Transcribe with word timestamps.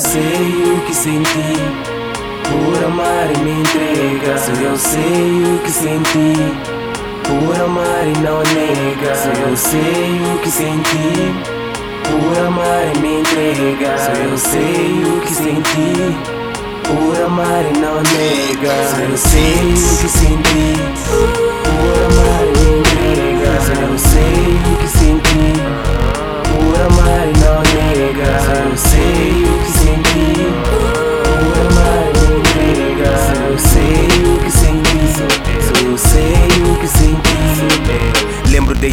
sei 0.00 0.74
o 0.74 0.80
que 0.86 0.94
senti. 0.94 1.54
Por 2.48 2.84
amar 2.84 3.30
e 3.34 3.38
me 3.38 3.60
entrega 3.60 4.38
Só 4.38 4.52
eu 4.52 4.76
sei 4.76 5.42
o 5.44 5.58
que 5.62 5.70
senti. 5.70 6.34
Por 7.24 7.60
amar 7.62 8.06
e 8.06 8.18
não 8.18 8.38
nega 8.38 9.14
Só 9.14 9.28
eu 9.28 9.56
sei 9.56 10.20
o 10.34 10.38
que 10.38 10.50
senti. 10.50 11.34
Por 12.04 12.46
amar 12.46 12.92
e 12.94 12.98
me 12.98 13.20
entrega 13.20 13.98
Só 13.98 14.12
eu 14.12 14.38
sei 14.38 15.04
o 15.04 15.20
que 15.20 15.34
senti. 15.34 16.16
Por 16.82 17.22
amar 17.24 17.64
e 17.64 17.78
não 17.78 17.96
nega 17.96 18.72
Só 18.88 19.02
eu 19.02 19.16
sei 19.16 19.74
o 19.74 19.96
que 19.98 20.08
senti. 20.08 20.74
Por 21.62 21.96
amar 22.06 22.44
e 22.46 22.84
me 22.84 22.89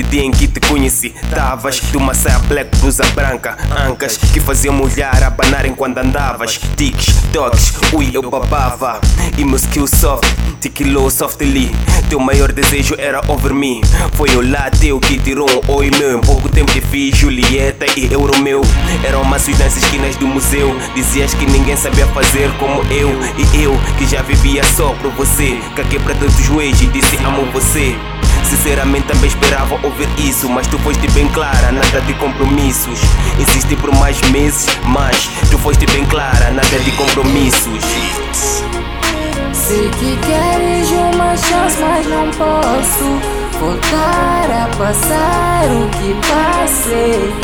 o 0.00 0.02
dia 0.04 0.22
em 0.22 0.30
que 0.30 0.46
te 0.46 0.60
conheci 0.60 1.14
Tavas 1.30 1.80
de 1.80 1.96
uma 1.96 2.14
saia 2.14 2.38
black, 2.40 2.76
blusa 2.78 3.04
branca 3.14 3.56
Ancas 3.86 4.16
que 4.16 4.40
faziam 4.40 4.74
mulher 4.74 5.22
abanarem 5.22 5.74
quando 5.74 5.98
andavas. 5.98 6.58
Tics, 6.76 7.06
toques, 7.32 7.72
ui 7.92 8.10
eu 8.12 8.22
babava. 8.28 9.00
E 9.36 9.44
meu 9.44 9.56
skill 9.56 9.86
soft, 9.86 10.26
tiquilou 10.60 11.10
softly. 11.10 11.70
Teu 12.08 12.18
maior 12.18 12.52
desejo 12.52 12.94
era 12.98 13.20
over 13.28 13.54
me. 13.54 13.80
Foi 14.14 14.30
o 14.36 14.50
lateu 14.50 14.98
que 15.00 15.18
tirou 15.18 15.48
um 15.48 15.72
oi 15.72 15.90
meu. 15.98 16.18
Em 16.18 16.20
pouco 16.20 16.48
tempo 16.48 16.72
te 16.72 16.80
fiz 16.80 17.16
Julieta 17.16 17.86
e 17.96 18.12
eu 18.12 18.20
Romeu 18.20 18.60
Eram 19.04 19.24
maços 19.24 19.58
nas 19.58 19.76
esquinas 19.76 20.16
do 20.16 20.26
museu. 20.26 20.74
Dizias 20.94 21.34
que 21.34 21.46
ninguém 21.46 21.76
sabia 21.76 22.06
fazer 22.08 22.50
como 22.58 22.82
eu. 22.92 23.10
E 23.38 23.62
eu 23.62 23.72
que 23.96 24.06
já 24.06 24.22
vivia 24.22 24.62
só 24.76 24.92
por 24.94 25.12
você. 25.12 25.58
Caguei 25.76 25.98
pra 25.98 26.14
todos 26.14 26.38
os 26.38 26.44
joelhos 26.44 26.80
e 26.82 26.86
disse 26.86 27.16
amo 27.16 27.50
você 27.52 27.96
Sinceramente 28.48 29.06
também 29.06 29.28
esperava 29.28 29.78
ouvir 29.82 30.08
isso 30.18 30.48
Mas 30.48 30.66
tu 30.66 30.78
foste 30.78 31.06
bem 31.12 31.28
clara, 31.28 31.70
nada 31.72 32.00
de 32.00 32.14
compromissos 32.14 33.00
Insisti 33.38 33.76
por 33.76 33.94
mais 33.96 34.20
meses, 34.30 34.66
mas 34.84 35.28
tu 35.50 35.58
foste 35.58 35.86
bem 35.86 36.04
clara, 36.06 36.50
nada 36.50 36.78
de 36.78 36.90
compromissos 36.92 37.84
Sei 39.52 39.90
que 39.90 40.16
queres 40.16 40.90
uma 40.92 41.36
chance, 41.36 41.76
mas 41.78 42.06
não 42.06 42.30
posso 42.30 43.38
voltar 43.60 44.50
a 44.50 44.76
passar 44.76 45.64
o 45.66 45.88
que 45.90 46.14
passei. 46.26 47.34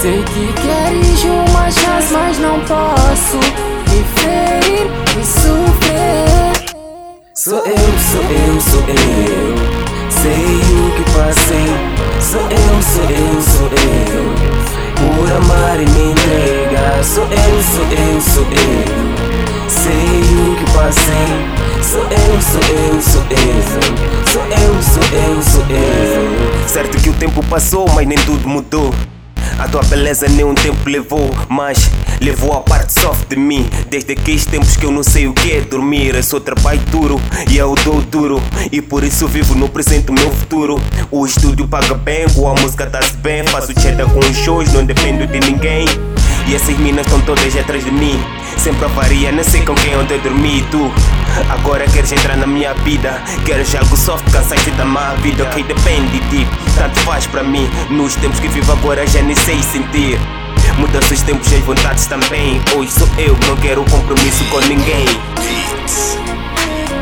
Sei 0.00 0.22
que 0.24 0.52
queres 0.54 1.24
uma 1.24 1.70
chance, 1.70 2.12
mas 2.12 2.38
não 2.38 2.58
posso 2.60 3.36
me 3.88 4.04
ferir. 4.16 4.81
Sou 7.44 7.58
eu, 7.58 7.64
sou 7.66 8.22
eu, 8.22 8.60
sou 8.60 8.80
eu. 8.82 9.56
Sei 10.12 10.60
o 10.78 10.94
que 10.94 11.10
passei. 11.10 11.66
Sou 12.20 12.40
eu, 12.40 12.80
sou 12.80 13.10
eu, 13.10 13.42
sou 13.42 13.66
eu. 13.66 14.22
Por 14.94 15.32
amar 15.32 15.80
e 15.80 15.84
me 15.86 16.12
entregar. 16.12 17.02
Sou 17.02 17.24
eu, 17.24 17.62
sou 17.64 17.84
eu, 17.98 18.20
sou 18.20 18.44
eu. 18.44 19.68
Sei 19.68 20.20
o 20.38 20.54
que 20.54 20.72
passei. 20.72 21.82
Sou 21.82 22.04
eu, 22.04 22.40
sou 22.40 22.60
eu, 22.76 23.02
sou 23.02 23.22
eu. 23.32 23.62
Sou 24.30 24.44
eu, 24.46 24.80
sou 24.80 25.02
eu, 25.18 25.42
sou 25.42 25.66
eu. 25.68 26.68
Certo 26.68 26.96
que 27.02 27.10
o 27.10 27.14
tempo 27.14 27.44
passou, 27.46 27.88
mas 27.92 28.06
nem 28.06 28.18
tudo 28.18 28.48
mudou 28.48 28.94
a 29.62 29.68
tua 29.68 29.82
beleza 29.84 30.26
nem 30.28 30.44
um 30.44 30.54
tempo 30.54 30.88
levou, 30.88 31.30
mas 31.48 31.88
levou 32.22 32.52
a 32.52 32.60
parte 32.60 32.92
soft 32.92 33.28
de 33.28 33.36
mim. 33.36 33.68
Desde 33.88 34.12
aqueles 34.12 34.46
tempos 34.46 34.76
que 34.76 34.86
eu 34.86 34.92
não 34.92 35.02
sei 35.02 35.26
o 35.26 35.32
que 35.32 35.52
é 35.52 35.60
dormir. 35.60 36.14
Eu 36.14 36.22
sou 36.22 36.40
trabalho 36.40 36.80
duro 36.90 37.20
e 37.50 37.56
eu 37.56 37.74
dou 37.84 38.00
duro. 38.02 38.40
E 38.70 38.80
por 38.80 39.02
isso 39.02 39.26
vivo 39.26 39.54
no 39.54 39.68
presente 39.68 40.10
o 40.10 40.14
meu 40.14 40.30
futuro. 40.30 40.80
O 41.10 41.26
estúdio 41.26 41.66
paga 41.66 41.94
bem, 41.94 42.26
com 42.30 42.48
a 42.48 42.54
música 42.54 42.86
tá-se 42.86 43.16
bem. 43.16 43.44
Faço 43.46 43.72
cheddar 43.80 44.08
com 44.08 44.20
os 44.20 44.36
shows, 44.36 44.72
não 44.72 44.84
dependo 44.84 45.26
de 45.26 45.40
ninguém. 45.40 45.84
E 46.46 46.54
essas 46.54 46.76
minas 46.78 47.06
estão 47.06 47.20
todas 47.22 47.56
atrás 47.56 47.84
de 47.84 47.90
mim. 47.90 48.18
Sempre 48.56 48.84
avaria, 48.84 49.32
não 49.32 49.42
sei 49.42 49.62
com 49.62 49.74
quem 49.74 49.96
ontem 49.96 50.18
dormi. 50.20 50.64
Tu, 50.70 50.90
agora 51.50 51.84
queres 51.86 52.12
entrar 52.12 52.36
na 52.36 52.46
minha 52.46 52.72
vida. 52.74 53.20
Queres 53.44 53.74
algo 53.74 53.96
soft, 53.96 54.30
cansaste 54.30 54.70
da 54.72 54.84
má 54.84 55.14
vida. 55.14 55.44
Ok, 55.44 55.62
depende 55.64 56.18
de 56.18 56.20
ti, 56.30 56.48
tanto 56.76 56.98
faz 57.00 57.26
para 57.26 57.42
mim. 57.42 57.68
Nos 57.90 58.14
tempos 58.16 58.38
que 58.38 58.48
vivo 58.48 58.72
agora 58.72 59.06
já 59.06 59.22
nem 59.22 59.34
sei 59.36 59.60
sentir. 59.62 60.18
Mudanças 60.78 61.12
os 61.12 61.22
tempos 61.22 61.50
e 61.52 61.56
as 61.56 61.62
vontades 61.62 62.06
também. 62.06 62.60
Hoje 62.74 62.92
sou 62.92 63.08
eu, 63.18 63.36
não 63.46 63.56
quero 63.56 63.84
compromisso 63.84 64.44
com 64.46 64.60
ninguém. 64.60 65.06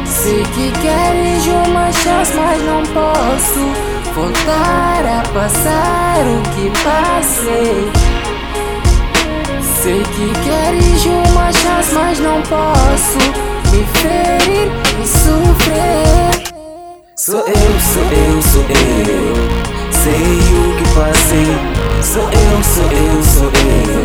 Sei 0.04 0.42
que 0.42 0.72
queres 0.80 1.46
uma 1.46 1.92
chance, 1.92 2.32
mas 2.34 2.62
não 2.62 2.82
posso 2.86 3.90
voltar 4.14 5.04
a 5.06 5.22
passar 5.32 6.18
o 6.26 6.42
que 6.54 6.70
passei. 6.84 7.90
Sei 9.82 10.02
que 10.02 10.32
queres 10.44 11.06
uma 11.06 11.52
chance, 11.52 11.94
mas 11.94 12.18
não 12.18 12.42
posso 12.42 13.18
me 13.70 13.84
ferir 13.98 14.70
e 15.02 15.06
sofrer. 15.06 16.54
Sou 17.16 17.40
eu, 17.40 17.80
sou 17.92 18.02
eu, 18.12 18.42
sou 18.42 18.62
eu. 18.62 19.79
Sei 20.02 20.12
o 20.12 20.76
que 20.76 20.94
passei. 20.94 21.50
Sou 22.02 22.22
eu, 22.22 22.64
sou 22.64 22.90
eu, 22.90 23.22
sou 23.22 23.52
eu. 23.52 24.02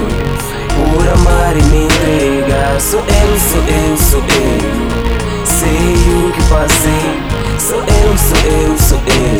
Por 0.75 1.07
amar 1.07 1.55
e 1.55 1.63
me 1.63 1.85
entregar. 1.85 2.81
Sou 2.81 2.99
eu, 2.99 3.39
sou 3.39 3.63
eu, 3.63 3.97
sou 3.97 4.19
eu. 4.19 5.45
Sei 5.45 5.93
o 6.13 6.31
que 6.33 6.43
passei. 6.49 7.05
Sou 7.57 7.79
eu, 7.79 8.17
sou 8.17 8.37
eu, 8.51 8.77
sou 8.77 8.99
eu. 9.07 9.39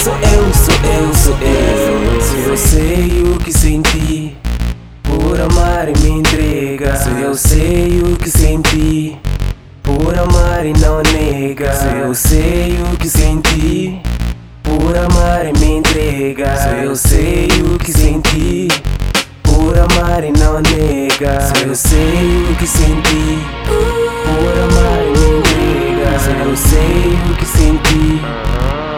Sou 0.00 0.14
eu, 0.14 0.54
sou 0.54 0.74
eu, 0.84 1.14
sou 1.14 1.36
eu. 1.42 2.20
Se 2.20 2.48
eu 2.48 2.56
sei 2.56 3.22
o 3.24 3.38
que 3.40 3.52
senti. 3.52 4.36
Por 5.02 5.40
amar 5.40 5.88
e 5.88 5.98
me 5.98 6.20
entrega 6.20 6.94
Se 6.96 7.10
eu 7.20 7.34
sei 7.34 8.00
o 8.02 8.16
que 8.16 8.30
senti 8.30 9.18
Por 9.82 10.16
amar 10.16 10.64
e 10.64 10.72
não 10.72 11.02
nega 11.02 11.72
Se 11.72 11.86
eu 11.86 12.14
sei 12.14 12.78
o 12.92 12.96
que 12.96 13.08
senti 13.08 14.00
Por 14.80 14.96
amar 14.96 15.46
e 15.46 15.52
me 15.58 15.76
entrega 15.76 16.56
Se 16.56 16.84
eu 16.84 16.96
sei 16.96 17.48
o 17.62 17.78
que 17.78 17.92
senti. 17.92 18.68
Por 19.42 19.78
amar 19.78 20.24
e 20.24 20.32
não 20.32 20.60
nega 20.62 21.38
Se 21.40 21.64
eu 21.64 21.74
sei 21.74 22.46
o 22.50 22.56
que 22.56 22.66
senti. 22.66 23.38
Por 24.24 24.54
amar 24.58 24.98
e 25.04 25.10
me 25.18 25.38
entrega 25.38 26.18
Se 26.18 26.30
eu 26.30 26.56
sei 26.56 27.18
o 27.30 27.36
que 27.36 27.44
senti. 27.44 28.20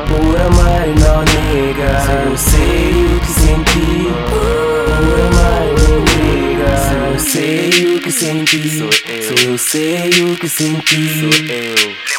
Por 0.07 0.41
amar 0.41 0.87
e 0.87 0.95
não 1.01 1.19
nega 1.25 2.01
Se 2.01 2.13
eu 2.29 2.39
sei 2.39 3.05
o 3.05 3.21
que 3.21 3.33
senti. 3.33 3.91
Por 4.31 5.21
amar 5.27 5.63
e 5.67 5.73
me 5.81 5.87
entrega 6.01 6.71
Se 6.79 6.95
eu 6.95 7.19
sei 7.19 7.97
o 7.97 8.01
que 8.01 8.13
senti. 8.13 8.79
Sou 8.79 9.51
eu. 9.51 9.59
Sei 9.59 10.11
o 10.23 10.37
que 10.37 10.49
senti. 10.49 10.95
Eu. 11.51 12.13